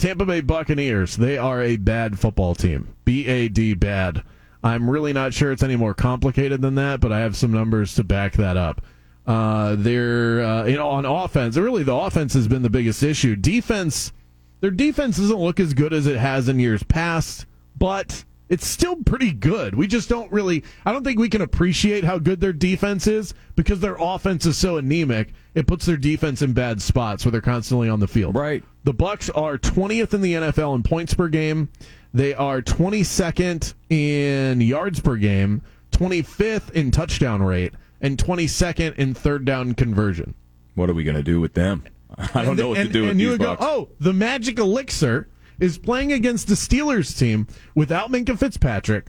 [0.00, 2.88] Tampa Bay Buccaneers, they are a bad football team.
[3.04, 4.22] B A D bad.
[4.64, 7.94] I'm really not sure it's any more complicated than that, but I have some numbers
[7.96, 8.82] to back that up.
[9.26, 11.56] Uh, they're uh, you know on offense.
[11.58, 13.36] Really, the offense has been the biggest issue.
[13.36, 14.12] Defense,
[14.60, 17.44] their defense doesn't look as good as it has in years past,
[17.78, 19.74] but it's still pretty good.
[19.74, 20.64] We just don't really.
[20.86, 24.56] I don't think we can appreciate how good their defense is because their offense is
[24.56, 25.34] so anemic.
[25.54, 28.36] It puts their defense in bad spots where they're constantly on the field.
[28.36, 28.62] Right.
[28.84, 31.68] The Bucks are 20th in the NFL in points per game.
[32.14, 39.44] They are 22nd in yards per game, 25th in touchdown rate, and 22nd in third
[39.44, 40.34] down conversion.
[40.74, 41.84] What are we going to do with them?
[42.34, 43.60] I don't know what and, to do with and these you would Bucks.
[43.60, 45.28] go, oh, the magic elixir
[45.58, 49.06] is playing against the Steelers team without Minkah Fitzpatrick,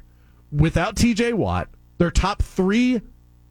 [0.52, 1.70] without TJ Watt.
[1.98, 3.02] Their top three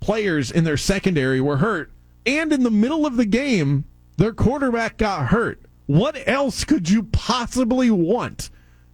[0.00, 1.90] players in their secondary were hurt,
[2.26, 3.84] and in the middle of the game,
[4.16, 5.60] their quarterback got hurt.
[5.86, 8.50] What else could you possibly want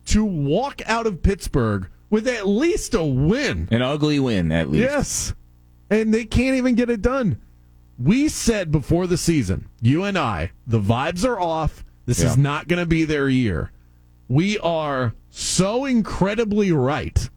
[0.06, 3.68] to walk out of Pittsburgh with at least a win?
[3.70, 4.82] An ugly win, at least.
[4.82, 5.34] Yes.
[5.90, 7.40] And they can't even get it done.
[7.98, 11.84] We said before the season, you and I, the vibes are off.
[12.04, 13.72] This is not going to be their year.
[14.28, 17.28] We are so incredibly right.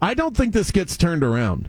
[0.00, 1.68] I don't think this gets turned around.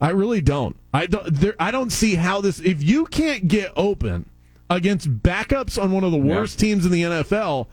[0.00, 0.76] I really don't.
[0.94, 1.34] I don't.
[1.34, 2.60] There, I don't see how this.
[2.60, 4.28] If you can't get open
[4.70, 6.36] against backups on one of the Yeah.
[6.36, 7.66] worst teams in the NFL,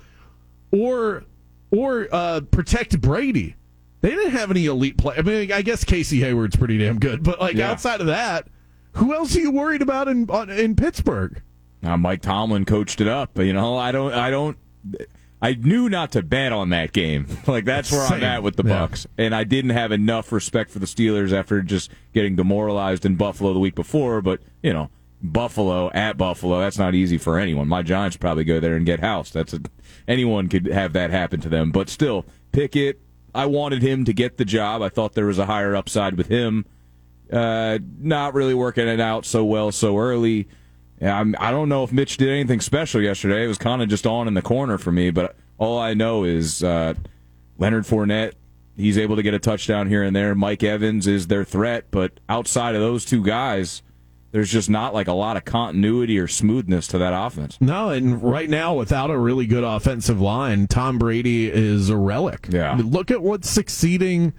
[0.71, 1.23] or
[1.71, 3.55] or uh, protect Brady,
[4.01, 5.15] they didn't have any elite play.
[5.17, 7.71] I mean, I guess Casey Hayward's pretty damn good, but like Yeah.
[7.71, 8.47] outside of that,
[8.93, 11.41] who else are you worried about in in Pittsburgh?
[11.81, 13.37] Now, Mike Tomlin coached it up.
[13.37, 14.57] You know, I don't, I don't,
[15.45, 17.27] I knew not to bet on that game.
[17.47, 18.17] Like that's where Same.
[18.17, 18.79] I'm at with the Yeah.
[18.79, 23.15] Bucks, and I didn't have enough respect for the Steelers after just getting demoralized in
[23.15, 24.21] Buffalo the week before.
[24.21, 24.89] But you know,
[25.21, 27.67] Buffalo at Buffalo, that's not easy for anyone.
[27.67, 29.33] My Giants probably go there and get housed.
[29.33, 29.59] That's a,
[30.07, 31.71] anyone could have that happen to them.
[31.71, 32.99] But still, Pickett,
[33.33, 34.81] I wanted him to get the job.
[34.81, 36.65] I thought there was a higher upside with him.
[37.31, 40.47] Uh, not really working it out so well so early.
[41.01, 43.43] Yeah, I'm, I don't know if Mitch did anything special yesterday.
[43.43, 45.11] It was kind of just on in the corner for me.
[45.11, 46.93] But all I know is uh,
[47.57, 48.33] Leonard Fournette.
[48.77, 50.35] He's able to get a touchdown here and there.
[50.35, 53.81] Mike Evans is their threat, but outside of those two guys,
[54.31, 57.57] there's just not like a lot of continuity or smoothness to that offense.
[57.61, 62.49] No, and right now, without a really good offensive line, Tom Brady is a relic.
[62.51, 62.71] Yeah.
[62.71, 64.33] I mean, look at what's succeeding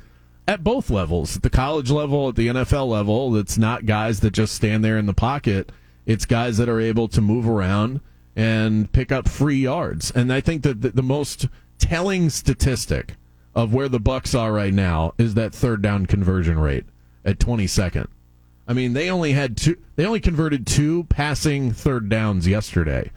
[0.47, 3.35] at both levels, at the college level, at the NFL level.
[3.37, 5.73] It's not guys that just stand there in the pocket.
[6.07, 8.01] It's guys that are able to move around
[8.35, 10.11] and pick up free yards.
[10.11, 13.17] And I think that the, the most telling statistic
[13.55, 16.85] of where the Bucks are right now is that third down conversion rate
[17.25, 18.07] at 22nd.
[18.69, 19.77] I mean, they only had two.
[19.95, 23.13] They only converted two passing third downs yesterday,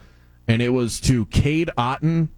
[0.48, 2.30] and it was to Cade Otton,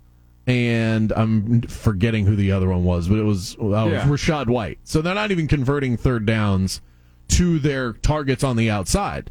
[0.47, 4.06] and I'm forgetting who the other one was, but it was oh, Yeah.
[4.06, 4.79] Rachaad White.
[4.85, 6.81] So they're not even converting third downs
[7.29, 9.29] to their targets on the outside.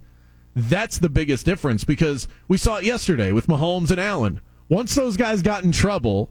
[0.55, 4.41] That's the biggest difference because we saw it yesterday with Mahomes and Allen.
[4.69, 6.31] Once those guys got in trouble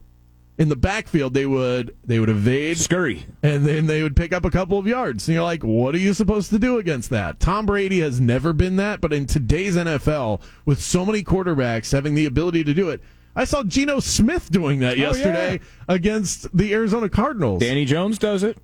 [0.58, 3.26] in the backfield, they would they would evade Scurry.
[3.42, 5.28] and then they would pick up a couple of yards.
[5.28, 7.40] And you're like, what are you supposed to do against that?
[7.40, 12.14] Tom Brady has never been that, but in today's NFL, with so many quarterbacks having
[12.14, 13.02] the ability to do it,
[13.36, 17.62] I saw Geno Smith doing that oh, yesterday against the Arizona Cardinals.
[17.62, 18.58] Danny Jones does it.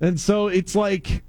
[0.00, 1.22] And so it's like.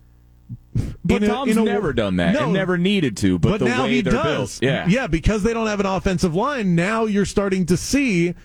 [1.03, 3.39] But in Tom's a- never done that No, and never needed to.
[3.39, 4.59] But, but the now way he they're does.
[4.59, 6.75] built, yeah, yeah, because they don't have an offensive line.
[6.75, 8.35] Now you're starting to see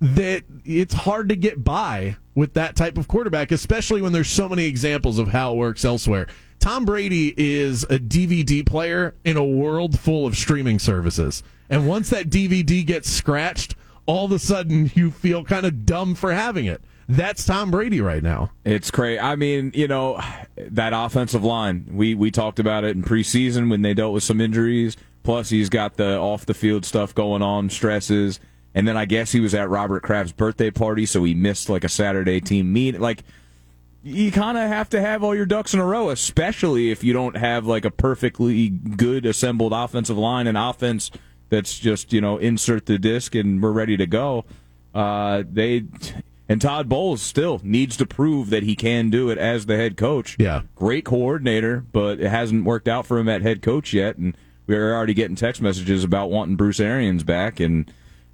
[0.00, 4.48] that it's hard to get by with that type of quarterback, especially when there's so
[4.48, 6.26] many examples of how it works elsewhere.
[6.60, 11.42] Tom Brady is a DVD player in a world full of streaming services.
[11.70, 13.74] And once that DVD gets scratched,
[14.06, 16.80] all of a sudden you feel kind of dumb for having it.
[17.08, 18.50] That's Tom Brady right now.
[18.66, 19.18] It's crazy.
[19.18, 20.20] I mean, you know,
[20.56, 21.86] that offensive line.
[21.90, 24.96] We we talked about it in preseason when they dealt with some injuries.
[25.22, 28.40] Plus, he's got the off the field stuff going on, stresses,
[28.74, 31.84] and then I guess he was at Robert Kraft's birthday party, so he missed like
[31.84, 33.00] a Saturday team meet.
[33.00, 33.24] Like,
[34.02, 37.12] you kind of have to have all your ducks in a row, especially if you
[37.12, 41.10] don't have like a perfectly good assembled offensive line and offense
[41.48, 44.44] that's just you know insert the disc and we're ready to go.
[44.94, 45.84] Uh, they
[46.48, 49.96] and Todd Bowles still needs to prove that he can do it as the head
[49.96, 50.36] coach.
[50.38, 50.62] Yeah.
[50.74, 54.36] great coordinator, but it hasn't worked out for him at head coach yet, and
[54.66, 57.90] we're already getting text messages about wanting Bruce Arians back and.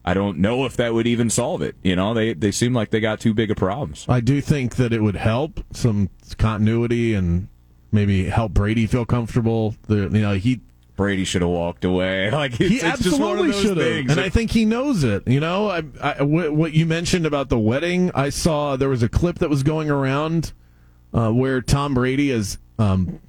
[0.06, 1.76] I don't know if that would even solve it.
[1.82, 4.04] You know, they they seem like they got too big of problems.
[4.06, 7.48] I do think that it would help some continuity and
[7.90, 9.76] maybe help Brady feel comfortable.
[9.86, 10.60] The, you know, he
[10.96, 12.30] Brady should have walked away.
[12.34, 15.04] Like it's, he it's just one of absolutely should have, and I think he knows
[15.04, 15.26] it.
[15.28, 19.08] You know, I, I, what you mentioned about the wedding, I saw there was a
[19.08, 20.52] clip that was going around
[21.12, 22.58] uh, where Tom Brady is.
[22.78, 23.20] Um,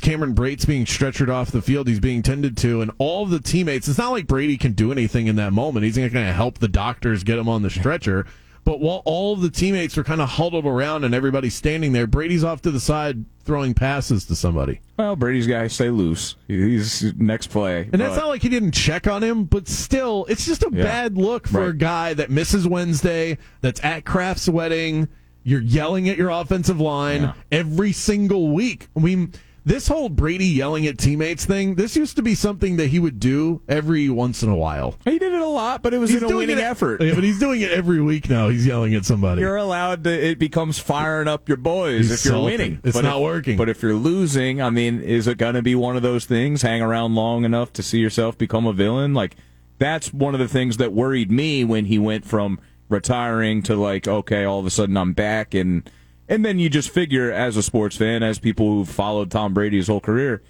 [0.00, 3.88] Cameron Brate's being stretchered off the field, he's being tended to, and all the teammates.
[3.88, 5.84] It's not like Brady can do anything in that moment.
[5.84, 8.26] He's not going to help the doctors get him on the stretcher.
[8.64, 12.06] But while all of the teammates are kind of huddled around and everybody's standing there,
[12.06, 14.80] Brady's off to the side throwing passes to somebody.
[14.96, 16.36] well, Brady's got to stay loose.
[16.48, 20.46] He's next play, And that's not like he didn't check on him, but still, it's
[20.46, 20.82] just a Yeah.
[20.82, 25.08] bad look for a guy that misses Wednesday, that's at Kraft's wedding.
[25.42, 27.32] You're yelling at your offensive line Yeah.
[27.52, 28.88] every single week.
[28.96, 29.32] I mean,
[29.64, 33.18] this whole Brady yelling at teammates thing, this used to be something that he would
[33.18, 34.94] do every once in a while.
[35.04, 37.00] he did it a lot, but it was in a winning it, effort.
[37.02, 38.48] Yeah, but he's doing it every week now.
[38.48, 39.40] He's yelling at somebody.
[39.40, 40.10] You're allowed to.
[40.10, 42.52] It becomes firing up your boys He's if you're salty.
[42.52, 42.80] winning.
[42.84, 43.56] It's But not if- working.
[43.56, 46.62] But if you're losing, I mean, is it going to be one of those things?
[46.62, 49.14] Hang around long enough to see yourself become a villain?
[49.14, 49.34] Like
[49.78, 54.06] that's one of the things that worried me when he went from retiring to like,
[54.06, 55.88] okay, all of a sudden I'm back, and
[56.28, 59.76] and then you just figure as a sports fan, as people who've followed Tom Brady
[59.76, 60.42] his whole career.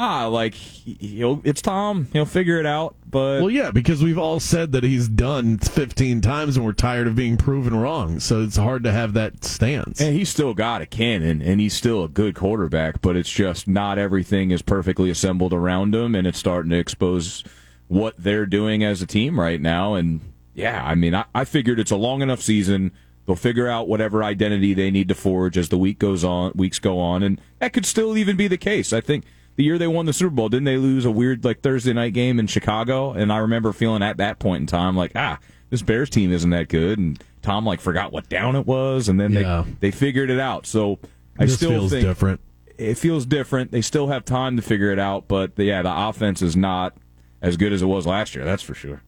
[0.00, 2.06] Ah, like he- he'll, it's Tom.
[2.12, 2.94] He'll figure it out.
[3.10, 7.08] But well, yeah, because we've all said that he's done 15 times and we're tired
[7.08, 8.20] of being proven wrong.
[8.20, 10.00] So it's hard to have that stance.
[10.00, 13.66] And he's still got a cannon, and he's still a good quarterback, but it's just
[13.66, 17.42] not everything is perfectly assembled around him, and it's starting to expose
[17.88, 19.94] what they're doing as a team right now.
[19.94, 20.20] And
[20.54, 22.92] yeah, I mean, I, I figured it's a long enough season.
[23.28, 26.78] They'll figure out whatever identity they need to forge as the week goes on, weeks
[26.78, 28.90] go on, and that could still even be the case.
[28.94, 29.24] I think
[29.56, 32.14] the year they won the Super Bowl, didn't they lose a weird like Thursday night
[32.14, 33.12] game in Chicago?
[33.12, 35.38] And I remember feeling at that point in time like, ah,
[35.68, 39.20] this Bears team isn't that good, and Tom like forgot what down it was, and
[39.20, 39.64] then Yeah.
[39.80, 40.64] they they figured it out.
[40.64, 40.98] So
[41.38, 42.40] I this still feels think different.
[42.78, 43.72] it feels different.
[43.72, 46.96] They still have time to figure it out, but yeah, the offense is not
[47.42, 48.46] as good as it was last year.
[48.46, 49.02] That's for sure.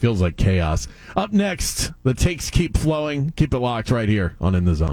[0.00, 0.88] Feels like chaos.
[1.14, 3.32] Up next, the takes keep flowing.
[3.36, 4.88] Keep it locked right here on In the Zone.